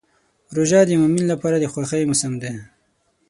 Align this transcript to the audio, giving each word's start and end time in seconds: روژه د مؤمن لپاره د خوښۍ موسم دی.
روژه 0.55 0.79
د 0.87 0.91
مؤمن 1.01 1.23
لپاره 1.31 1.55
د 1.59 1.65
خوښۍ 1.73 2.01
موسم 2.09 2.33
دی. 2.41 2.53